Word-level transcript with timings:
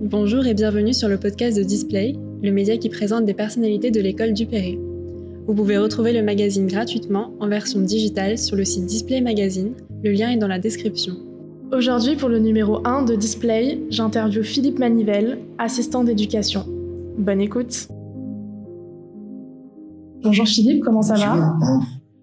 Bonjour 0.00 0.46
et 0.46 0.54
bienvenue 0.54 0.94
sur 0.94 1.08
le 1.08 1.18
podcast 1.18 1.58
de 1.58 1.62
Display, 1.62 2.14
le 2.42 2.50
média 2.50 2.76
qui 2.76 2.88
présente 2.88 3.24
des 3.24 3.34
personnalités 3.34 3.90
de 3.90 4.00
l'école 4.00 4.32
du 4.32 4.46
Perret. 4.46 4.78
Vous 5.46 5.54
pouvez 5.54 5.76
retrouver 5.76 6.12
le 6.12 6.22
magazine 6.22 6.66
gratuitement 6.66 7.32
en 7.40 7.48
version 7.48 7.80
digitale 7.80 8.38
sur 8.38 8.56
le 8.56 8.64
site 8.64 8.86
Display 8.86 9.20
Magazine, 9.20 9.72
le 10.04 10.12
lien 10.12 10.30
est 10.30 10.36
dans 10.36 10.46
la 10.46 10.58
description. 10.58 11.14
Aujourd'hui, 11.72 12.16
pour 12.16 12.28
le 12.28 12.38
numéro 12.38 12.80
1 12.86 13.02
de 13.02 13.16
Display, 13.16 13.80
j'interviewe 13.90 14.42
Philippe 14.42 14.78
Manivelle, 14.78 15.38
assistant 15.58 16.04
d'éducation. 16.04 16.64
Bonne 17.18 17.40
écoute. 17.40 17.88
Bonjour 20.22 20.46
Philippe, 20.46 20.84
comment 20.84 21.02
ça 21.02 21.14
va? 21.14 21.56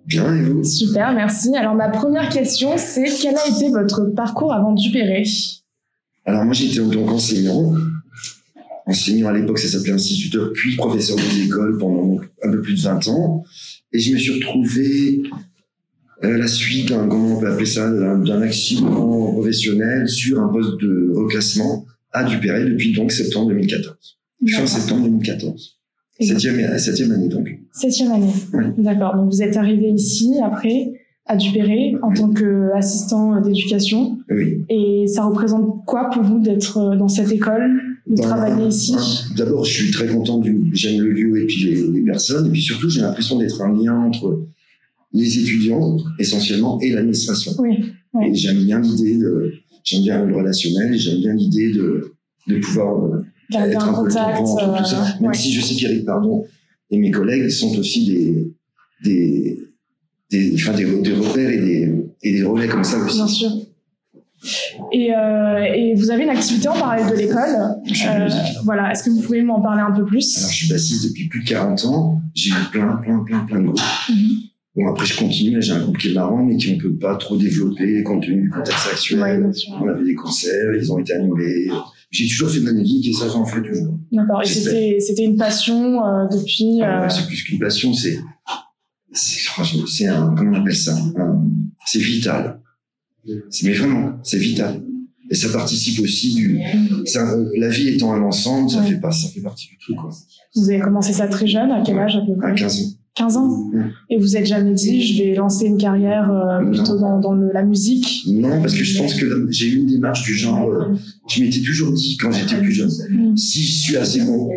Bien, 0.06 0.36
et 0.36 0.42
vous 0.42 0.64
Super, 0.64 1.14
merci. 1.14 1.56
Alors 1.56 1.76
ma 1.76 1.90
première 1.90 2.30
question, 2.30 2.78
c'est 2.78 3.06
quel 3.22 3.36
a 3.36 3.48
été 3.48 3.70
votre 3.70 4.06
parcours 4.16 4.54
avant 4.54 4.74
Dupéré 4.74 5.24
Alors 6.26 6.46
moi 6.46 6.54
j'étais 6.54 6.80
donc 6.80 7.10
enseignant. 7.10 7.74
Enseignant 8.88 9.30
à 9.30 9.34
l'époque, 9.34 9.58
ça 9.58 9.68
s'appelait 9.68 9.94
instituteur, 9.94 10.52
puis 10.54 10.76
professeur 10.76 11.18
des 11.18 11.46
écoles 11.46 11.80
pendant 11.80 12.20
un 12.44 12.52
peu 12.52 12.62
plus 12.62 12.76
de 12.76 12.82
20 12.82 13.08
ans. 13.08 13.44
Et 13.92 14.00
je 14.00 14.14
me 14.14 14.18
suis 14.18 14.34
retrouvé 14.34 15.24
à 16.22 16.30
la 16.30 16.48
suite 16.48 16.90
d'un, 16.90 17.08
comment 17.08 17.38
on 17.38 17.40
peut 17.40 17.52
appeler 17.52 17.66
ça, 17.66 17.90
d'un 17.90 18.42
accident 18.42 19.34
professionnel 19.34 20.08
sur 20.08 20.40
un 20.40 20.50
poste 20.50 20.80
de 20.82 21.12
reclassement 21.16 21.86
à 22.12 22.24
Dupéré 22.24 22.64
depuis 22.66 22.94
donc 22.94 23.12
septembre 23.12 23.50
2014. 23.50 24.20
Fin 24.52 24.68
septembre 24.68 25.06
2014. 25.06 25.80
Septième, 26.20 26.78
septième 26.80 27.12
année 27.12 27.28
donc. 27.28 27.48
Septième 27.74 28.12
année. 28.12 28.32
Oui. 28.54 28.64
D'accord. 28.78 29.16
Donc 29.16 29.32
vous 29.32 29.42
êtes 29.42 29.58
arrivé 29.58 29.90
ici 29.90 30.34
après 30.44 30.94
à 31.26 31.36
Dupéré 31.36 31.96
en 32.04 32.14
tant 32.14 32.30
qu'assistant 32.32 33.42
d'éducation. 33.42 34.20
Oui. 34.30 34.64
Et 34.70 35.08
ça 35.08 35.26
représente 35.26 35.84
quoi 35.86 36.10
pour 36.14 36.24
vous 36.24 36.40
d'être 36.40 36.96
dans 36.96 37.08
cette 37.08 37.32
école, 37.32 37.72
de 38.08 38.16
Dans- 38.16 38.24
travailler 38.24 38.68
ici? 38.68 38.96
D'abord, 39.36 39.66
je 39.66 39.74
suis 39.74 39.92
très 39.92 40.08
content 40.08 40.38
du, 40.40 40.70
j'aime 40.74 41.02
le 41.02 41.12
lieu 41.12 41.42
et 41.42 41.48
puis 41.48 41.64
les, 41.64 41.88
les 41.92 42.02
personnes. 42.02 42.46
Et 42.48 42.52
puis 42.52 42.62
surtout, 42.62 42.90
j'ai 42.90 43.02
l'impression 43.02 43.38
d'être 43.40 43.62
un 43.62 43.76
lien 43.76 44.00
entre 44.00 44.46
les 45.14 45.40
étudiants, 45.40 45.98
essentiellement, 46.20 46.80
et 46.82 46.92
l'administration. 46.92 47.54
Oui. 47.60 47.72
Ouais. 48.14 48.30
Et 48.30 48.36
j'aime 48.36 48.64
bien 48.64 48.80
l'idée 48.80 49.18
de, 49.18 49.52
j'aime 49.84 50.04
bien 50.04 50.24
le 50.24 50.36
relationnel 50.36 50.94
et 50.94 50.98
j'aime 50.98 51.20
bien 51.20 51.34
l'idée 51.34 51.72
de, 51.74 52.14
de 52.48 52.58
pouvoir 52.60 53.04
euh, 53.06 53.25
Garder 53.52 53.72
être 53.74 53.84
un 53.84 53.90
un 53.90 53.94
peu 53.94 54.08
le 54.08 54.08
contact. 54.10 54.38
tampon 54.38 54.50
entre 54.52 54.78
tout 54.78 54.86
ça. 54.86 55.02
euh, 55.02 55.22
Même 55.22 55.30
ouais. 55.32 55.38
si 55.38 55.54
je 55.54 55.62
sais 55.62 55.76
qu'Éric 55.76 56.06
Pardon 56.06 56.46
et 56.92 56.98
mes 56.98 57.12
collègues 57.12 57.50
sont 57.50 57.78
aussi 57.78 58.06
des, 58.06 58.54
des, 59.04 59.60
des, 60.32 60.54
enfin, 60.56 60.74
des, 60.74 60.86
des 61.02 61.14
repères 61.14 61.50
et 61.50 61.58
des, 61.60 62.06
et 62.24 62.32
des 62.34 62.44
relais 62.44 62.68
comme 62.68 62.84
ça 62.84 62.98
aussi. 62.98 63.16
Bien 63.18 63.28
sûr. 63.28 63.52
Et, 64.92 65.12
euh, 65.16 65.64
et 65.74 65.96
vous 65.96 66.12
avez 66.12 66.24
une 66.24 66.30
activité 66.30 66.68
en 66.68 66.74
parallèle 66.74 67.10
de 67.12 67.16
l'école? 67.18 67.56
Euh, 68.08 68.30
voilà. 68.64 68.92
Est-ce 68.92 69.04
que 69.04 69.10
vous 69.10 69.22
pouvez 69.22 69.42
m'en 69.42 69.60
parler 69.62 69.82
un 69.82 69.92
peu 69.92 70.06
plus? 70.06 70.38
Alors, 70.38 70.50
je 70.52 70.56
suis 70.56 70.70
bassiste 70.70 71.06
depuis 71.08 71.28
plus 71.28 71.44
de 71.44 71.50
40 71.50 71.86
ans. 71.86 72.22
J'ai 72.36 72.52
eu 72.52 72.54
plein, 72.72 72.96
plein, 72.98 73.20
plein, 73.24 73.40
plein 73.46 73.60
de 73.62 73.66
groupes. 73.68 73.80
Mhm. 74.10 74.16
Bon, 74.76 74.90
après, 74.92 75.06
je 75.06 75.18
continue. 75.18 75.62
J'ai 75.62 75.72
un 75.72 75.80
groupe 75.82 75.98
qui 75.98 76.10
est 76.10 76.14
marrant, 76.14 76.44
mais 76.44 76.58
qu'on 76.64 76.72
ne 76.74 76.78
peut 76.80 76.96
pas 76.96 77.16
trop 77.16 77.38
développer 77.38 78.04
compte 78.04 78.24
tenu 78.24 78.44
du 78.44 78.50
contexte 78.50 78.88
actuel. 78.92 79.20
Ouais. 79.22 79.40
On 79.82 79.88
avait 79.88 80.04
des 80.06 80.16
concerts, 80.16 80.76
ils 80.80 80.92
ont 80.92 81.00
été 81.00 81.14
annulés. 81.14 81.72
J'ai 82.16 82.28
toujours 82.28 82.50
fait 82.50 82.60
de 82.62 82.66
la 82.66 82.72
musique 82.74 83.08
et 83.08 83.14
ça, 83.14 83.28
j'en 83.28 83.46
fais 83.46 83.62
toujours. 83.62 83.98
D'accord. 84.12 84.42
Et 84.44 85.00
c'était 85.00 85.24
une 85.24 85.36
passion 85.38 86.04
euh, 86.06 86.28
depuis. 86.32 86.82
Ah, 86.82 87.04
euh, 87.06 87.10
c'est 87.10 87.28
plus 87.28 87.44
qu'une 87.44 87.60
passion, 87.60 87.94
c'est, 87.94 88.20
c'est, 89.12 90.08
un, 90.08 90.34
comment 90.36 90.58
on 90.58 90.62
appelle 90.62 90.76
ça? 90.76 90.98
C'est 91.86 92.00
vital. 92.00 92.60
Mais 93.64 93.74
vraiment, 93.74 94.14
c'est 94.24 94.38
vital. 94.38 94.82
Et 95.30 95.36
ça 95.36 95.50
participe 95.50 96.00
aussi 96.02 96.36
du, 96.36 96.62
un- 96.62 97.46
la 97.58 97.70
vie 97.70 97.90
étant 97.90 98.14
un 98.14 98.22
ensemble, 98.22 98.70
ça 98.70 98.80
Ouais. 98.82 98.90
fait 98.92 99.00
pas, 99.00 99.12
ça 99.12 99.28
fait 99.30 99.42
partie 99.42 99.68
du 99.68 99.78
truc, 99.80 99.96
quoi. 99.98 100.10
Vous 100.56 100.70
avez 100.70 100.80
commencé 100.80 101.12
ça 101.14 101.28
très 101.28 101.48
jeune. 101.48 101.72
À 101.72 101.82
quel 101.84 101.98
âge 101.98 102.16
à 102.16 102.22
peu 102.22 102.34
À 102.34 102.52
près? 102.52 102.56
15 102.56 102.80
ans. 102.82 102.90
15 103.16 103.38
ans. 103.38 103.48
Mm. 103.74 103.92
Et 104.10 104.18
vous 104.18 104.36
êtes 104.38 104.46
jamais 104.46 104.74
dit, 104.74 105.02
je 105.02 105.24
vais 105.24 105.36
lancer 105.36 105.66
une 105.66 105.78
carrière 105.78 106.30
euh, 106.32 106.66
plutôt 106.70 106.98
dans, 107.00 107.20
dans 107.20 107.34
le- 107.34 107.52
la 107.54 107.64
musique. 107.64 108.24
Non, 108.28 108.62
parce 108.62 108.74
que 108.76 108.84
je 108.84 108.98
pense 109.00 109.14
que 109.16 109.48
j'ai 109.52 109.68
eu 109.70 109.76
une 109.78 109.88
démarche 109.88 110.24
du 110.24 110.34
genre, 110.34 110.70
euh, 110.70 110.94
je 111.30 111.42
m'étais 111.42 111.62
toujours 111.62 111.92
dit 111.94 112.18
quand 112.18 112.32
j'étais 112.32 112.58
plus 112.58 112.72
jeune, 112.74 112.90
Mm. 113.10 113.38
si 113.38 113.64
je 113.64 113.72
suis 113.84 113.98
assez 113.98 114.22
bon, 114.22 114.50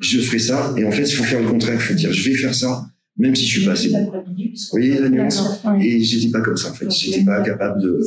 je 0.00 0.18
ferai 0.20 0.38
ça. 0.38 0.74
Et 0.76 0.84
en 0.84 0.90
fait, 0.90 1.02
il 1.04 1.12
faut 1.14 1.24
faire 1.24 1.40
le 1.42 1.48
contraire. 1.48 1.74
Il 1.74 1.80
faut 1.80 1.94
dire, 1.94 2.12
je 2.12 2.28
vais 2.30 2.34
faire 2.36 2.54
ça, 2.54 2.86
même 3.18 3.34
si 3.36 3.46
je 3.46 3.58
suis 3.58 3.66
pas 3.66 3.72
assez 3.72 3.90
bon. 3.90 4.10
Vous 4.10 4.58
voyez 4.72 4.98
la 4.98 5.08
nuance? 5.08 5.60
Ouais. 5.64 5.86
Et 5.86 6.00
j'étais 6.02 6.30
pas 6.32 6.40
comme 6.40 6.56
ça, 6.56 6.70
en 6.70 6.74
fait. 6.74 6.90
J'étais 6.90 7.24
pas 7.24 7.40
capable 7.42 7.80
de. 7.82 8.00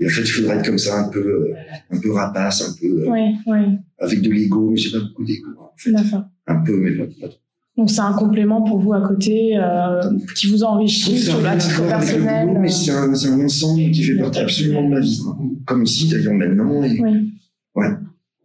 Et 0.00 0.06
en 0.06 0.10
fait, 0.10 0.22
il 0.22 0.26
faudrait 0.28 0.56
être 0.56 0.66
comme 0.66 0.78
ça, 0.78 0.98
un 0.98 1.08
peu, 1.08 1.20
euh, 1.20 1.54
un 1.90 1.98
peu 2.00 2.10
rapace, 2.12 2.62
un 2.68 2.74
peu 2.80 3.02
euh, 3.04 3.10
Ouais, 3.10 3.32
ouais. 3.46 3.66
avec 3.98 4.20
de 4.22 4.30
l'ego. 4.30 4.70
Mais 4.70 4.76
j'ai 4.76 4.90
pas 4.90 4.98
beaucoup 5.04 5.24
d'ego, 5.24 5.48
en 5.60 5.70
fait. 5.76 5.92
Un 6.46 6.56
peu, 6.56 6.76
mais 6.76 6.90
pas, 6.92 7.04
pas 7.20 7.28
trop. 7.28 7.38
Donc 7.76 7.90
c'est 7.90 8.00
un 8.02 8.12
complément 8.12 8.62
pour 8.62 8.78
vous 8.78 8.92
à 8.92 9.00
côté 9.00 9.56
euh, 9.56 10.00
qui 10.36 10.46
vous 10.48 10.62
enrichit 10.62 11.18
sur 11.18 11.44
à 11.44 11.56
titre 11.56 11.82
le 11.82 11.88
personnel. 11.88 12.46
boulot, 12.46 12.60
mais 12.60 12.68
euh, 12.68 13.14
c'est 13.14 13.28
un, 13.28 13.40
ensemble 13.44 13.90
qui 13.90 14.02
fait 14.04 14.16
partie 14.16 14.38
absolument 14.38 14.84
de 14.84 14.94
ma 14.94 15.00
vie. 15.00 15.20
Comme 15.66 15.82
ici, 15.82 16.08
d'ailleurs, 16.08 16.34
maintenant. 16.34 16.82
Et, 16.84 17.00
Oui. 17.00 17.32
Ouais. 17.74 17.88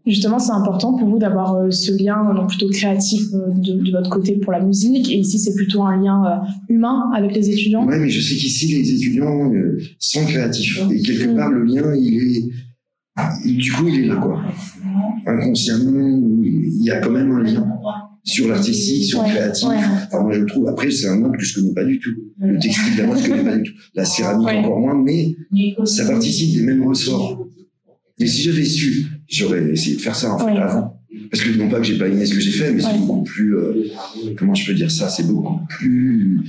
Justement, 0.08 0.40
c'est 0.40 0.54
important 0.54 0.98
pour 0.98 1.08
vous 1.08 1.20
d'avoir 1.20 1.54
euh, 1.56 1.70
ce 1.70 1.92
lien 1.92 2.34
donc 2.34 2.50
plutôt 2.50 2.70
créatif 2.70 3.22
euh, 3.36 3.52
de, 3.54 3.84
de 3.84 3.92
votre 3.92 4.10
côté 4.10 4.38
pour 4.40 4.52
la 4.52 4.62
musique, 4.62 5.12
et 5.12 5.18
ici 5.20 5.38
c'est 5.38 5.54
plutôt 5.54 5.84
un 5.84 6.02
lien 6.02 6.42
humain 6.68 7.12
avec 7.14 7.36
les 7.36 7.52
étudiants. 7.52 7.86
Ouais, 7.86 8.00
mais 8.00 8.10
je 8.10 8.20
sais 8.20 8.34
qu'ici, 8.36 8.68
les 8.82 8.92
étudiants 8.96 9.52
sont 10.00 10.26
créatifs. 10.26 10.82
Et 10.92 11.02
quelque 11.04 11.28
Mm. 11.32 11.36
part, 11.36 11.52
le 11.52 11.64
lien, 11.66 11.94
il 11.96 12.38
est. 12.38 13.52
Du 13.52 13.72
coup, 13.74 13.88
il 13.88 14.06
est 14.06 14.08
là, 14.08 14.16
quoi. 14.16 14.42
Inconsciemment, 15.28 16.20
il 16.44 16.84
y 16.84 16.90
a 16.90 17.00
quand 17.02 17.12
même 17.12 17.32
un 17.32 17.44
lien 17.44 17.68
sur 18.24 18.48
l'artistique, 18.48 19.06
sur 19.06 19.20
le 19.22 19.26
Ouais, 19.26 19.32
créatif. 19.32 19.68
ouais. 19.70 19.76
Enfin, 20.08 20.22
moi, 20.24 20.34
je 20.34 20.40
le 20.42 20.46
trouve. 20.46 20.68
Après, 20.68 20.92
c'est 20.92 21.08
un 21.08 21.16
monde 21.18 21.36
que 21.38 21.44
je 21.44 21.56
connais 21.56 21.74
pas 21.74 21.84
du 21.86 22.00
tout. 22.00 22.12
Le 22.40 22.60
textile, 22.60 22.98
la 22.98 23.08
mode, 23.08 23.18
je 23.24 23.28
connais 23.30 23.44
pas 23.44 23.58
du 23.58 23.64
tout. 23.64 23.74
La 23.96 24.06
céramique, 24.06 24.48
Ouais. 24.48 24.58
encore 24.58 24.80
moins, 24.80 25.02
mais 25.02 25.36
ça 25.86 26.06
participe 26.06 26.56
des 26.56 26.62
mêmes 26.64 26.84
ressorts. 26.88 27.46
Mais 28.20 28.28
si 28.28 28.42
j'avais 28.42 28.66
su, 28.66 29.06
j'aurais 29.30 29.72
essayé 29.72 29.96
de 29.96 30.02
faire 30.02 30.16
ça, 30.16 30.34
en 30.34 30.40
fait, 30.40 30.46
Ouais. 30.46 30.58
avant. 30.58 30.96
Parce 31.32 31.44
que 31.44 31.50
non 31.58 31.70
pas 31.70 31.78
que 31.80 31.86
j'ai 31.86 31.98
pas 31.98 32.08
aimé 32.08 32.26
ce 32.26 32.34
que 32.34 32.40
j'ai 32.40 32.52
fait, 32.52 32.72
mais 32.74 32.82
c'est 32.82 32.98
beaucoup 32.98 33.24
plus, 33.24 33.56
euh, 33.56 33.74
comment 34.38 34.54
je 34.56 34.66
peux 34.66 34.74
dire 34.74 34.90
ça, 34.92 35.10
c'est 35.10 35.26
beaucoup 35.28 35.60
plus, 35.70 36.40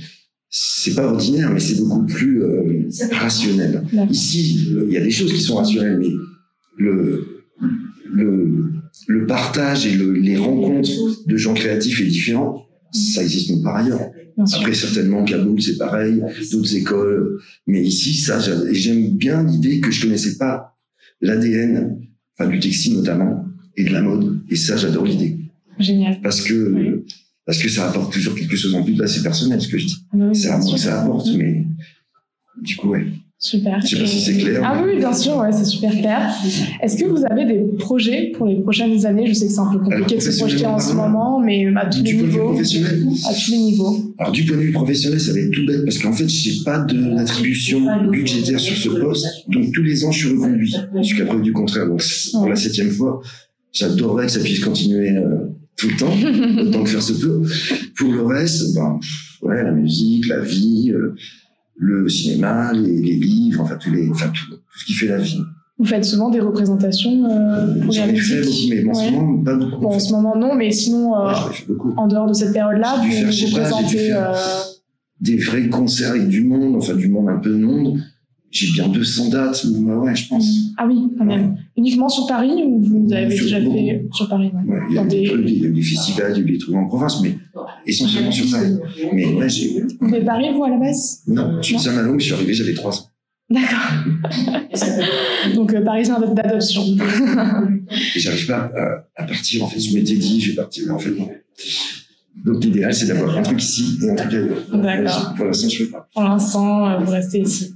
c'est 0.49 0.95
pas 0.95 1.05
ordinaire, 1.07 1.51
mais 1.51 1.59
c'est 1.59 1.79
beaucoup 1.79 2.05
plus 2.05 2.41
euh, 2.43 2.87
rationnel. 3.11 3.83
Ici, 4.09 4.69
euh, 4.75 4.85
il 4.87 4.93
y 4.93 4.97
a 4.97 5.01
des 5.01 5.11
choses 5.11 5.31
qui 5.33 5.41
sont 5.41 5.55
rationnelles, 5.55 5.99
mais 5.99 6.09
le, 6.77 7.27
le, 8.11 8.65
le 9.07 9.25
partage 9.25 9.85
et 9.85 9.95
le- 9.95 10.13
les 10.13 10.37
rencontres 10.37 10.89
de 11.27 11.37
gens 11.37 11.53
créatifs 11.53 11.99
et 12.01 12.05
différents, 12.05 12.65
ça 12.93 13.23
existe 13.23 13.49
nulle 13.51 13.63
part 13.63 13.77
ailleurs. 13.77 14.11
Après, 14.53 14.73
certainement, 14.73 15.23
Kaboul, 15.23 15.61
c'est 15.61 15.77
pareil, 15.77 16.21
d'autres 16.51 16.75
écoles. 16.75 17.39
Mais 17.67 17.81
ici, 17.83 18.13
ça, 18.15 18.39
j'aime 18.71 19.09
bien 19.17 19.43
l'idée 19.43 19.79
que 19.79 19.91
je 19.91 20.01
connaissais 20.01 20.37
pas 20.37 20.77
l'ADN, 21.21 21.99
enfin, 22.37 22.49
du 22.49 22.59
textile 22.59 22.95
notamment, 22.95 23.45
et 23.77 23.83
de 23.83 23.91
la 23.91 24.01
mode. 24.01 24.41
Et 24.49 24.55
ça, 24.55 24.77
j'adore 24.77 25.05
l'idée. 25.05 25.37
Génial. 25.79 26.19
Parce 26.21 26.41
que, 26.41 26.71
Oui. 26.73 27.05
parce 27.45 27.59
que 27.61 27.69
ça 27.69 27.89
apporte 27.89 28.11
toujours 28.13 28.35
quelque 28.35 28.55
chose 28.55 28.73
en 28.75 28.83
plus. 28.83 28.95
Là, 28.95 29.07
c'est 29.07 29.21
personnel, 29.23 29.61
ce 29.61 29.67
que 29.67 29.77
je 29.77 29.85
dis. 29.87 29.97
Oui, 30.13 30.35
C'est 30.35 30.49
à 30.49 30.57
bien 30.57 30.67
moi 30.69 30.77
ça 30.77 31.01
apporte, 31.03 31.27
mais 31.35 31.65
du 32.61 32.75
coup, 32.75 32.89
ouais. 32.89 33.05
Super. 33.43 33.81
Je 33.81 33.87
sais 33.87 33.97
pas 33.99 34.05
si 34.05 34.21
c'est 34.21 34.37
clair. 34.37 34.61
Ah 34.63 34.83
oui, 34.85 34.97
bien 34.99 35.11
sûr, 35.11 35.35
ouais, 35.37 35.51
c'est 35.51 35.65
super 35.65 35.89
clair. 35.91 36.31
Est-ce 36.79 36.95
que 36.95 37.05
vous 37.05 37.23
avez 37.27 37.45
des 37.45 37.59
projets 37.79 38.31
pour 38.37 38.45
les 38.45 38.61
prochaines 38.61 39.03
années? 39.07 39.25
Je 39.25 39.33
sais 39.33 39.47
que 39.47 39.51
c'est 39.51 39.59
un 39.59 39.71
peu 39.73 39.79
compliqué 39.79 40.17
de 40.17 40.21
se 40.21 40.37
projeter 40.37 40.67
en 40.67 40.77
ce 40.77 40.93
moment, 40.93 41.39
mais 41.39 41.65
à 41.75 41.87
tous 41.87 42.03
les 42.03 42.11
Du 42.11 42.17
niveaux. 42.17 42.49
professionnel 42.49 43.03
À 43.27 43.33
tous 43.33 43.49
les 43.51 43.57
niveaux. 43.57 44.13
Alors, 44.19 44.31
du 44.31 44.45
point 44.45 44.57
de 44.57 44.61
vue 44.61 44.71
professionnel, 44.71 45.19
ça 45.19 45.33
va 45.33 45.39
être 45.39 45.49
tout 45.49 45.65
bête 45.65 45.83
parce 45.83 45.97
qu'en 45.97 46.13
fait, 46.13 46.29
j'ai 46.29 46.63
pas 46.63 46.81
d'attribution 46.81 47.81
budgétaire 48.11 48.59
sur 48.59 48.77
ce 48.77 48.89
poste. 48.89 49.25
Donc, 49.47 49.71
tous 49.73 49.81
les 49.81 50.05
ans, 50.05 50.11
je 50.11 50.19
suis 50.19 50.29
reconduit. 50.37 50.75
Jusqu'à 51.01 51.25
preuve 51.25 51.41
du 51.41 51.51
contraire. 51.51 51.87
Donc, 51.87 52.03
pour 52.33 52.47
la 52.47 52.55
septième 52.55 52.91
fois, 52.91 53.21
j'adorerais 53.73 54.27
que 54.27 54.33
ça 54.33 54.39
puisse 54.41 54.59
continuer 54.59 55.17
euh, 55.17 55.47
tout 55.77 55.87
le 55.89 55.95
temps, 55.97 56.13
autant 56.67 56.83
que 56.83 56.89
faire 56.91 57.01
se 57.01 57.13
peut. 57.13 57.41
Pour 57.97 58.11
le 58.13 58.23
reste, 58.23 58.75
ben, 58.75 58.99
ouais, 59.41 59.63
la 59.63 59.71
musique, 59.71 60.27
la 60.27 60.41
vie, 60.41 60.91
euh, 60.93 61.15
le 61.77 62.07
cinéma, 62.09 62.73
les, 62.73 63.01
les 63.01 63.15
livres, 63.15 63.61
enfin, 63.61 63.77
les, 63.91 64.09
enfin, 64.09 64.27
tout, 64.29 64.55
tout 64.55 64.79
ce 64.79 64.85
qui 64.85 64.93
fait 64.93 65.07
la 65.07 65.17
vie. 65.17 65.39
Vous 65.79 65.85
faites 65.85 66.05
souvent 66.05 66.29
des 66.29 66.39
représentations 66.39 67.25
euh, 67.25 67.81
pour 67.81 67.91
J'en 67.91 68.07
ai 68.07 68.15
fait 68.15 68.41
beaucoup, 68.41 68.55
mais 68.69 68.89
en 68.89 68.93
ce 68.93 69.11
moment, 69.11 69.43
pas 69.43 69.55
beaucoup. 69.55 69.81
Bon, 69.81 69.89
en 69.89 69.99
ce 69.99 70.11
moment, 70.13 70.35
non, 70.37 70.53
mais 70.55 70.71
sinon, 70.71 71.15
euh, 71.15 71.31
Ouais, 71.31 71.75
en 71.97 72.07
dehors 72.07 72.27
de 72.27 72.33
cette 72.33 72.53
période-là, 72.53 72.97
vous 72.97 73.09
vous 73.11 73.51
présentez. 73.51 74.13
euh, 74.13 74.31
des 75.19 75.37
vrais 75.37 75.69
concerts 75.69 76.11
avec 76.11 76.27
du 76.27 76.43
monde, 76.43 76.75
enfin 76.75 76.93
du 76.93 77.07
monde, 77.07 77.29
un 77.29 77.37
peu 77.39 77.49
de 77.51 77.57
monde. 77.63 77.99
J'ai 78.51 78.69
bien 78.73 78.89
200 78.89 79.29
dates, 79.29 79.63
ouais, 79.63 79.93
ouais, 79.95 80.15
je 80.15 80.27
pense. 80.27 80.45
Ah 80.77 80.85
oui, 80.85 80.97
quand 81.17 81.23
même. 81.23 81.55
Uniquement 81.77 82.09
sur 82.09 82.27
Paris 82.27 82.51
ou 82.65 82.81
vous 82.81 83.13
avez 83.13 83.33
Sur- 83.33 83.45
déjà 83.45 83.61
bon. 83.61 83.73
fait 83.73 84.05
sur 84.11 84.27
Paris 84.27 84.51
ouais. 84.53 84.77
Il 84.89 84.95
y 84.95 84.99
a 84.99 85.03
eu 85.05 85.71
des, 85.71 85.81
festivals, 85.81 86.33
il 86.35 86.37
y 86.37 86.41
a 86.41 86.47
eu 86.47 86.51
des 86.51 86.57
trucs 86.57 86.75
en 86.75 86.85
province, 86.85 87.21
mais 87.21 87.37
essentiellement 87.87 88.29
sur 88.31 88.51
Paris. 88.51 88.75
Mais 89.13 89.33
ouais, 89.35 89.47
j'ai. 89.49 89.81
Vous 90.01 90.09
de 90.09 90.25
Paris, 90.25 90.49
vous, 90.53 90.63
à 90.63 90.69
la 90.69 90.77
base 90.77 91.21
Non, 91.27 91.57
je 91.61 91.67
suis 91.67 91.75
de 91.75 91.81
Saint-Malo, 91.81 92.13
mais 92.13 92.19
je 92.19 92.25
suis 92.25 92.33
arrivé, 92.33 92.53
j'avais 92.53 92.73
3 92.73 92.99
ans. 92.99 93.07
D'accord. 93.51 93.79
Donc, 95.55 95.73
euh, 95.73 95.81
parisien 95.83 96.19
d'adoption. 96.19 96.81
Et 98.15 98.19
j'arrive 98.19 98.47
pas 98.47 98.71
à, 98.75 99.21
à, 99.21 99.25
partir, 99.25 99.63
en 99.63 99.67
fait. 99.67 99.79
Je 99.79 99.93
m'étais 99.93 100.15
dit, 100.15 100.41
je 100.41 100.51
vais 100.51 100.55
partir, 100.55 100.85
mais 100.87 100.93
en 100.93 100.99
fait, 100.99 101.11
non. 101.11 101.29
Donc, 102.43 102.63
l'idéal, 102.63 102.93
c'est 102.93 103.07
d'avoir 103.07 103.37
un 103.37 103.41
truc 103.43 103.61
ici 103.61 103.99
et 104.01 104.09
un 104.09 104.15
truc 104.15 104.33
ailleurs. 104.33 104.57
D'accord. 104.73 105.33
Pour 105.35 105.45
l'instant, 105.45 105.69
je 105.69 105.83
peux 105.83 105.91
pas. 105.91 106.09
Pour 106.13 106.23
l'instant, 106.23 106.89
euh, 106.89 106.97
vous 106.99 107.11
restez 107.11 107.41
ici. 107.41 107.75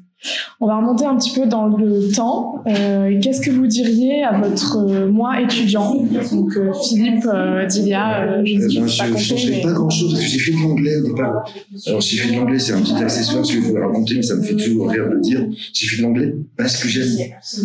On 0.60 0.68
va 0.68 0.78
remonter 0.78 1.06
un 1.06 1.16
petit 1.18 1.32
peu 1.40 1.46
dans 1.48 1.68
le 1.68 2.12
temps. 2.14 2.64
Euh, 2.68 3.20
Qu'est-ce 3.22 3.42
que 3.42 3.52
vous 3.52 3.68
diriez 3.68 4.24
à 4.24 4.38
votre 4.40 4.78
euh, 4.80 5.08
moi 5.12 5.42
étudiant? 5.42 5.96
Donc 6.32 6.56
euh, 6.58 6.72
Philippe, 6.84 7.28
Dilia, 7.70 8.22
euh, 8.24 8.42
je 8.46 8.54
ne 8.56 8.60
ben, 8.60 8.70
sais 8.70 8.80
pas 8.80 9.06
je 9.08 9.12
ne 9.14 9.18
changerai 9.18 9.52
compter, 9.52 9.62
pas 9.64 9.72
grand 9.74 9.90
chose 9.90 10.12
parce 10.14 10.24
que 10.24 10.30
j'ai 10.30 10.40
fait 10.40 10.52
de 10.52 10.58
l'anglais 10.64 10.96
au 10.98 11.08
départ. 11.08 11.44
Alors, 11.88 12.02
j'ai 12.02 12.18
fait 12.18 12.32
de 12.32 12.38
l'anglais, 12.38 12.60
c'est 12.60 12.74
un 12.74 12.82
petit 12.82 12.94
accessoire 12.96 13.44
que 13.44 13.50
je 13.52 13.60
vais 13.60 13.80
raconter, 13.80 14.16
mais 14.16 14.22
ça 14.24 14.36
me 14.36 14.42
fait 14.44 14.56
toujours 14.56 14.90
rire 14.90 15.08
de 15.10 15.16
le 15.16 15.22
dire. 15.22 15.46
J'ai 15.74 15.88
fait 15.88 15.98
de 15.98 16.02
l'anglais 16.04 16.34
parce 16.58 16.78
que 16.78 16.88
j'aime 16.88 17.06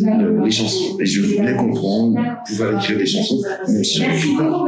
euh, 0.05 0.45
les 0.45 0.51
chansons 0.51 0.99
et 1.01 1.07
je 1.07 1.23
voulais 1.23 1.55
comprendre, 1.57 2.19
pouvoir 2.47 2.75
écrire 2.79 2.99
des 2.99 3.07
chansons, 3.07 3.41
même 3.69 3.85
si 3.85 3.99
je 3.99 4.05
ne 4.05 4.11
fais 4.13 4.37
pas. 4.39 4.65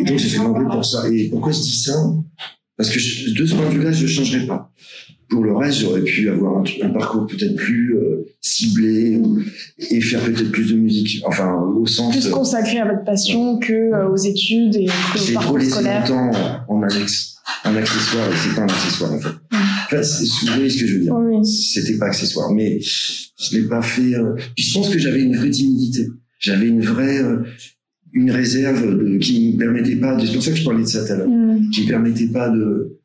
Et 0.00 0.04
donc, 0.04 0.18
j'ai 0.18 0.28
fait 0.28 0.38
de 0.38 0.44
l'anglais 0.44 0.66
pour 0.70 0.84
ça. 0.84 1.08
Et 1.10 1.28
pourquoi 1.30 1.52
je 1.52 1.60
dis 1.60 1.76
ça? 1.76 1.92
Parce 2.76 2.90
que 2.90 2.98
je- 2.98 3.34
de 3.34 3.46
ce 3.46 3.54
point 3.54 3.66
de 3.66 3.70
vue-là, 3.74 3.92
je 3.92 4.02
ne 4.04 4.08
changerai 4.08 4.46
pas. 4.46 4.70
Pour 5.32 5.44
le 5.44 5.56
reste, 5.56 5.80
j'aurais 5.80 6.02
pu 6.02 6.28
avoir 6.28 6.62
un, 6.82 6.88
parcours 6.90 7.26
peut-être 7.26 7.56
plus 7.56 7.96
euh, 7.96 8.26
ciblé 8.42 9.16
ou- 9.16 9.40
et 9.90 10.00
faire 10.02 10.20
peut-être 10.22 10.52
plus 10.52 10.70
de 10.72 10.76
musique. 10.76 11.22
Enfin, 11.26 11.54
au 11.74 11.86
sens. 11.86 12.14
plus 12.14 12.28
consacré 12.30 12.78
à 12.80 12.84
votre 12.84 13.04
passion 13.04 13.58
que 13.58 13.72
euh, 13.72 14.08
aux 14.10 14.16
études 14.16 14.76
et 14.76 14.86
au 14.88 15.18
trop 15.18 15.32
parcours 15.34 15.58
laissé 15.58 15.70
scolaire. 15.70 16.02
longtemps 16.06 16.30
en 16.68 16.82
annexe, 16.82 17.36
un 17.64 17.74
accessoire 17.76 18.28
et 18.30 18.36
c'est 18.36 18.54
pas 18.54 18.62
un 18.62 18.66
accessoire 18.66 19.12
en 19.14 19.18
fait. 19.20 19.28
En 19.54 19.88
fait, 19.88 20.02
c'est- 20.04 20.24
vous 20.46 20.52
voyez 20.54 20.68
ce 20.70 20.80
que 20.80 20.86
je 20.86 20.94
veux 20.96 21.00
dire 21.04 21.14
Oui. 21.16 21.46
C'était 21.46 21.96
pas 21.96 22.06
accessoire, 22.06 22.52
mais 22.52 22.78
je 22.80 23.56
l'ai 23.56 23.62
pas 23.68 23.80
fait. 23.82 24.14
euh, 24.14 24.34
puis 24.54 24.64
je 24.66 24.74
pense 24.74 24.90
que 24.90 24.98
j'avais 24.98 25.22
une 25.22 25.34
vraie 25.36 25.50
timidité. 25.50 26.08
J'avais 26.40 26.66
une 26.68 26.82
vraie 26.82 27.22
euh, 27.22 27.38
une 28.12 28.30
réserve 28.30 28.82
de- 28.98 29.16
qui 29.16 29.54
me 29.54 29.58
permettait 29.58 29.96
pas. 29.96 30.18
C'est 30.20 30.30
pour 30.34 30.42
ça 30.42 30.50
que 30.50 30.56
je 30.58 30.64
parlais 30.64 30.82
de 30.82 30.88
ça 30.88 31.06
tout 31.06 31.12
à 31.12 31.16
l'heure. 31.16 31.28
Hmm. 31.28 31.70
Qui 31.70 31.84
me 31.84 31.88
permettait 31.88 32.26
pas 32.28 32.50
de 32.50 32.98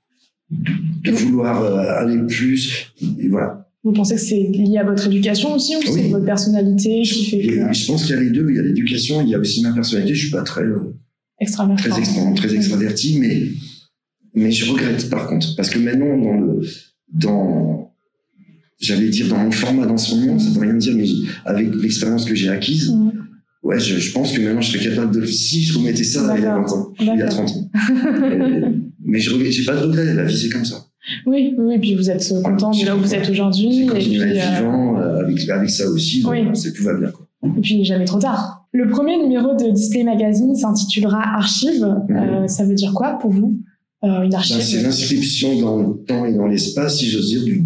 de, 0.51 0.71
de 1.03 1.11
vouloir 1.11 1.61
euh, 1.63 2.01
aller 2.03 2.17
plus. 2.27 2.87
Et 3.19 3.27
voilà. 3.29 3.63
Vous 3.83 3.93
pensez 3.93 4.15
que 4.15 4.21
c'est 4.21 4.39
lié 4.39 4.77
à 4.79 4.83
votre 4.83 5.05
éducation 5.07 5.53
aussi 5.55 5.75
ou 5.75 5.79
Oui. 5.79 5.87
c'est 5.93 6.09
votre 6.09 6.25
personnalité 6.25 7.01
qui 7.03 7.25
fait 7.25 7.41
que 7.47 7.73
je 7.73 7.85
pense 7.87 8.03
qu'il 8.05 8.15
y 8.15 8.17
a 8.17 8.21
les 8.21 8.31
deux. 8.31 8.47
Il 8.49 8.55
y 8.55 8.59
a 8.59 8.63
l'éducation, 8.63 9.21
il 9.21 9.29
y 9.29 9.35
a 9.35 9.39
aussi 9.39 9.61
ma 9.61 9.71
personnalité. 9.73 10.13
Je 10.15 10.21
suis 10.23 10.31
pas 10.31 10.41
très 10.43 10.63
euh, 10.63 10.93
extraverti 11.39 11.83
très, 11.89 11.99
extra, 11.99 12.33
très 12.35 12.55
extraverti, 12.55 13.17
mais, 13.19 13.43
mais 14.33 14.51
je 14.51 14.69
regrette 14.71 15.09
par 15.09 15.27
contre, 15.27 15.55
parce 15.55 15.69
que 15.69 15.79
maintenant, 15.79 16.17
dans 16.17 16.39
le, 16.39 16.61
dans, 17.13 17.93
j'allais 18.79 19.09
dire 19.09 19.27
dans 19.29 19.37
mon 19.37 19.51
format 19.51 19.85
dans 19.85 19.97
ce 19.97 20.15
moment, 20.15 20.37
ça 20.39 20.49
veut 20.49 20.61
rien 20.61 20.73
dire, 20.73 20.93
mais 20.95 21.05
avec 21.45 21.73
l'expérience 21.75 22.25
que 22.25 22.35
j'ai 22.35 22.49
acquise, 22.49 22.91
Hmm. 22.91 23.11
Ouais, 23.63 23.79
je, 23.79 23.97
je 23.99 24.11
pense 24.11 24.31
que 24.31 24.41
maintenant 24.41 24.61
je 24.61 24.71
serais 24.77 24.89
capable 24.89 25.13
de, 25.19 25.25
si 25.25 25.63
je 25.63 25.77
remettais 25.77 26.03
ça 26.03 26.35
il 26.37 26.43
y 26.43 26.45
a 26.45 26.55
20 26.55 26.71
ans, 26.71 26.93
il 26.99 27.05
y 27.05 27.09
a 27.09 27.15
D'accord. 27.17 27.45
30 27.45 27.49
ans. 27.49 27.69
Euh, 28.23 28.69
mais 29.05 29.19
je 29.19 29.31
j'ai 29.51 29.63
pas 29.65 29.75
de 29.75 29.81
regret, 29.85 30.13
la 30.13 30.25
vie 30.25 30.37
c'est 30.37 30.49
comme 30.49 30.65
ça. 30.65 30.75
Oui, 31.25 31.53
oui, 31.57 31.65
oui, 31.65 31.79
puis 31.79 31.95
vous 31.95 32.09
êtes 32.09 32.27
content 32.43 32.71
de 32.71 32.85
là 32.85 32.95
où 32.95 32.99
vous 32.99 33.15
êtes 33.15 33.29
aujourd'hui. 33.29 33.83
Et 33.83 33.87
puis, 33.87 34.21
à 34.21 34.27
être 34.27 34.37
euh, 34.37 34.57
vivant 34.57 34.99
euh, 34.99 35.23
avec, 35.25 35.49
avec 35.49 35.69
ça 35.69 35.89
aussi, 35.89 36.21
donc 36.21 36.31
Oui. 36.33 36.39
c'est 36.53 36.73
tout 36.73 36.83
va 36.83 36.93
bien. 36.95 37.09
Quoi. 37.11 37.25
Et 37.57 37.61
puis, 37.61 37.85
jamais 37.85 38.03
trop 38.03 38.19
tard. 38.19 38.67
Le 38.73 38.89
premier 38.89 39.17
numéro 39.17 39.55
de 39.55 39.71
Display 39.71 40.03
Magazine 40.03 40.53
s'intitulera 40.53 41.37
Archive. 41.37 41.87
Euh, 42.09 42.45
ça 42.47 42.65
veut 42.65 42.75
dire 42.75 42.91
quoi 42.93 43.17
pour 43.21 43.31
vous 43.31 43.57
euh, 44.03 44.23
Une 44.23 44.29
Ben, 44.31 44.37
archive? 44.37 44.59
c'est 44.59 44.81
l'inscription 44.81 45.59
dans 45.61 45.77
le 45.77 46.03
temps 46.05 46.25
et 46.25 46.33
dans 46.33 46.45
l'espace, 46.45 46.97
si 46.97 47.09
j'ose 47.09 47.29
dire, 47.29 47.43
du, 47.45 47.63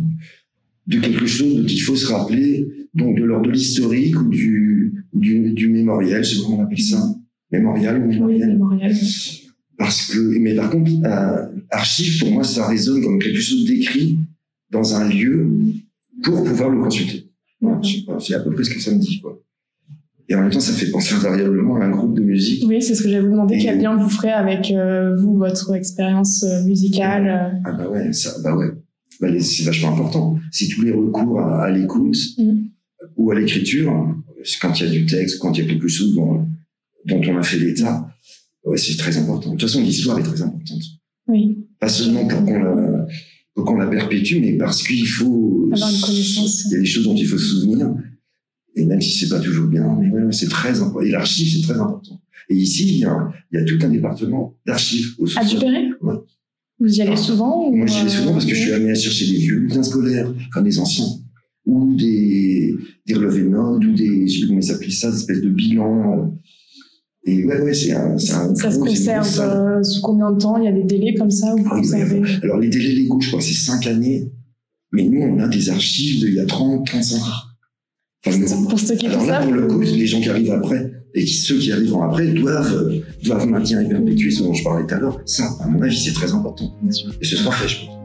de 0.87 0.99
quelque 0.99 1.25
chose 1.25 1.55
dont 1.55 1.65
il 1.67 1.79
faut 1.81 1.95
se 1.95 2.05
rappeler, 2.11 2.67
donc 2.93 3.17
de 3.17 3.23
l'ordre 3.23 3.47
de 3.47 3.51
l'historique 3.51 4.19
ou 4.21 4.29
du, 4.29 4.70
du, 5.13 5.51
du 5.51 5.69
mémoriel, 5.69 6.23
je 6.23 6.29
sais 6.35 6.41
pas 6.41 6.45
comment 6.45 6.59
on 6.59 6.63
appelle 6.63 6.79
ça, 6.81 7.15
mémorial 7.51 8.01
ou 8.01 8.05
Oui, 8.05 8.13
mémoriel. 8.15 8.49
mémorial. 8.49 8.95
Parce 9.77 10.07
que, 10.07 10.37
mais 10.39 10.55
par 10.55 10.69
contre, 10.69 10.91
euh, 11.05 11.47
archive, 11.71 12.19
pour 12.19 12.31
moi, 12.31 12.43
ça 12.43 12.67
résonne 12.67 13.01
comme 13.03 13.19
quelque 13.19 13.39
chose 13.39 13.65
d'écrit 13.65 14.19
dans 14.69 14.95
un 14.95 15.09
lieu 15.09 15.49
pour 16.23 16.43
pouvoir 16.43 16.69
le 16.69 16.81
consulter. 16.81 17.27
Voilà, 17.59 17.81
je 17.81 17.95
sais 17.97 18.01
pas, 18.05 18.19
c'est 18.19 18.35
à 18.35 18.39
peu 18.39 18.51
près 18.51 18.63
ce 18.63 18.69
que 18.69 18.79
ça 18.79 18.91
me 18.91 18.99
dit, 18.99 19.19
quoi. 19.21 19.39
Et 20.29 20.35
en 20.35 20.41
même 20.43 20.51
temps, 20.51 20.59
ça 20.61 20.71
fait 20.71 20.89
penser 20.91 21.13
invariablement 21.15 21.75
à 21.77 21.83
un 21.85 21.89
groupe 21.89 22.15
de 22.15 22.21
musique. 22.21 22.63
Oui, 22.65 22.81
c'est 22.81 22.95
ce 22.95 23.03
que 23.03 23.09
j'allais 23.09 23.23
vous 23.25 23.31
demander. 23.31 23.57
Quel 23.57 23.81
lien 23.81 23.97
vous 23.97 24.07
ferez 24.09 24.31
avec 24.31 24.71
euh, 24.71 25.15
vous, 25.17 25.35
votre 25.37 25.73
expérience 25.75 26.43
euh, 26.43 26.63
musicale 26.63 27.27
euh, 27.27 27.59
Ah 27.65 27.73
bah 27.73 27.89
ouais, 27.89 28.13
ça, 28.13 28.31
bah 28.43 28.55
ouais. 28.55 28.67
Bah, 29.19 29.27
c'est 29.41 29.63
vachement 29.63 29.91
important. 29.93 30.37
C'est 30.51 30.67
tous 30.69 30.83
les 30.83 30.91
recours 30.93 31.39
à, 31.41 31.63
à 31.65 31.69
l'écoute 31.71 32.15
Mm. 32.37 32.53
ou 33.17 33.31
à 33.31 33.35
l'écriture, 33.39 34.15
quand 34.61 34.79
il 34.79 34.85
y 34.85 34.89
a 34.89 34.91
du 34.91 35.05
texte, 35.05 35.39
quand 35.39 35.57
il 35.57 35.63
y 35.63 35.67
a 35.67 35.69
quelque 35.69 35.87
chose 35.87 36.15
dont, 36.15 36.47
dont 37.05 37.21
on 37.27 37.37
a 37.37 37.43
fait 37.43 37.57
l'état, 37.57 38.07
ouais, 38.65 38.77
c'est 38.77 38.97
très 38.97 39.17
important. 39.17 39.53
De 39.53 39.57
toute 39.57 39.69
façon, 39.69 39.81
l'histoire 39.81 40.19
est 40.19 40.23
très 40.23 40.41
importante. 40.41 40.83
Oui, 41.27 41.57
Pas 41.79 41.89
seulement 41.89 42.27
pour 42.27 42.43
qu'on 42.43 42.59
la, 42.59 43.07
pour 43.53 43.65
qu'on 43.65 43.75
la 43.75 43.87
perpétue, 43.87 44.39
mais 44.41 44.53
parce 44.53 44.83
qu'il 44.83 45.07
faut... 45.07 45.69
Avoir 45.71 45.89
une 45.89 46.01
connaissance. 46.01 46.65
Il 46.65 46.71
y 46.71 46.75
a 46.75 46.79
des 46.79 46.85
choses 46.85 47.05
dont 47.05 47.15
il 47.15 47.27
faut 47.27 47.37
se 47.37 47.55
souvenir, 47.55 47.93
et 48.75 48.85
même 48.85 49.01
si 49.01 49.17
c'est 49.17 49.29
pas 49.29 49.39
toujours 49.39 49.67
bien, 49.67 49.95
mais 49.99 50.09
ouais, 50.09 50.31
c'est 50.31 50.49
très 50.49 50.81
important. 50.81 51.01
Et 51.01 51.11
l'archive, 51.11 51.47
c'est 51.53 51.67
très 51.67 51.79
important. 51.79 52.21
Et 52.49 52.55
ici, 52.55 52.85
il 52.87 52.97
y 52.97 53.05
a, 53.05 53.31
il 53.51 53.59
y 53.59 53.61
a 53.61 53.65
tout 53.65 53.77
un 53.81 53.89
département 53.89 54.57
d'archives 54.65 55.15
au 55.19 55.27
à. 55.37 55.45
Dupéré 55.45 55.89
Ouais. 56.01 56.15
Vous 56.79 56.95
y 56.95 57.01
allez 57.01 57.15
souvent 57.15 57.67
ou, 57.67 57.75
Moi, 57.75 57.85
j'y 57.85 58.01
vais 58.01 58.07
euh, 58.07 58.09
souvent 58.09 58.33
parce 58.33 58.45
que 58.45 58.55
je 58.55 58.59
suis 58.59 58.73
amené 58.73 58.91
à 58.91 58.95
chercher 58.95 59.27
des 59.27 59.37
vieux 59.37 59.59
bulletins 59.59 59.83
scolaires, 59.83 60.33
enfin 60.49 60.63
des 60.63 60.79
anciens, 60.79 61.05
ou 61.65 61.95
des, 61.95 62.73
des 63.07 63.13
relevés 63.13 63.43
de 63.43 63.49
notes, 63.49 63.85
ou 63.85 63.93
des, 63.93 64.27
je 64.27 64.41
sais 64.41 64.47
comment 64.47 64.59
ils 64.59 64.93
ça, 64.93 65.09
des 65.11 65.17
espèces 65.17 65.41
de 65.41 65.49
bilans. 65.49 66.19
euh. 66.19 66.25
Et 67.25 67.45
ouais, 67.45 67.61
ouais, 67.61 67.73
c'est 67.73 67.91
un, 67.91 68.17
c'est 68.17 68.33
un 68.33 68.55
Ça 68.55 68.71
se 68.71 68.79
conserve 68.79 69.39
euh, 69.39 69.83
sous 69.83 70.01
combien 70.01 70.31
de 70.31 70.39
temps? 70.39 70.57
Il 70.57 70.65
y 70.65 70.67
a 70.67 70.71
des 70.71 70.83
délais 70.83 71.13
comme 71.13 71.29
ça 71.29 71.53
vous 71.55 71.63
Ah 71.69 71.75
conservez? 71.75 72.21
Alors, 72.41 72.57
les 72.57 72.67
délais 72.69 72.93
légaux, 72.95 73.19
je 73.21 73.27
crois 73.27 73.41
c'est 73.41 73.53
5 73.53 73.85
années. 73.87 74.31
Mais 74.91 75.03
nous, 75.03 75.21
on 75.21 75.39
a 75.39 75.47
des 75.47 75.69
archives 75.69 76.19
d'il 76.25 76.33
y 76.33 76.39
a 76.39 76.45
30, 76.45 76.85
35 76.87 77.17
ans. 77.17 77.21
Enfin, 78.25 78.37
nous- 78.39 78.67
Pour 78.67 78.79
stocker 78.79 79.07
tout 79.07 79.13
alors 79.13 79.25
là, 79.25 79.39
ça? 79.39 79.45
pour 79.45 79.53
le 79.53 79.67
coup, 79.67 79.81
les 79.81 80.05
gens 80.07 80.19
qui 80.19 80.29
arrivent 80.29 80.51
après, 80.51 80.91
et 81.13 81.23
qui, 81.23 81.33
ceux 81.35 81.57
qui 81.59 81.71
arriveront 81.71 82.01
après, 82.03 82.27
doivent, 82.27 82.91
doivent 83.23 83.47
maintenir 83.47 83.81
et 83.81 83.87
perpétuer 83.87 84.31
ce 84.31 84.41
dont 84.43 84.53
je 84.53 84.63
parlais 84.63 84.85
tout 84.87 84.95
à 84.95 84.99
l'heure. 84.99 85.21
Ça, 85.25 85.47
à 85.61 85.67
mon 85.67 85.81
avis, 85.81 85.97
c'est 85.97 86.13
très 86.13 86.31
important. 86.33 86.73
Bien 86.81 86.91
sûr. 86.91 87.11
Et 87.21 87.25
ce 87.25 87.35
sera 87.37 87.51
fait, 87.51 87.67
je 87.67 87.85
pense. 87.85 87.95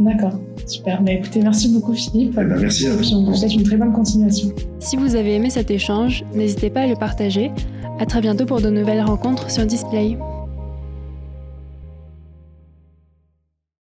D'accord, 0.00 0.38
super. 0.66 1.02
Bah, 1.02 1.12
écoutez, 1.12 1.40
merci 1.42 1.68
beaucoup 1.68 1.94
Philippe. 1.94 2.36
Eh 2.40 2.44
ben, 2.44 2.58
merci 2.60 2.86
à 2.86 2.92
vous. 2.92 3.04
on 3.14 3.24
vous 3.24 3.34
souhaite 3.34 3.54
une 3.54 3.64
très 3.64 3.76
bonne 3.76 3.92
continuation. 3.92 4.50
Si 4.78 4.96
vous 4.96 5.16
avez 5.16 5.34
aimé 5.34 5.50
cet 5.50 5.70
échange, 5.70 6.24
n'hésitez 6.34 6.70
pas 6.70 6.82
à 6.82 6.86
le 6.86 6.94
partager. 6.94 7.50
À 7.98 8.06
très 8.06 8.20
bientôt 8.20 8.46
pour 8.46 8.60
de 8.60 8.70
nouvelles 8.70 9.02
rencontres 9.02 9.50
sur 9.50 9.66
Display. 9.66 10.16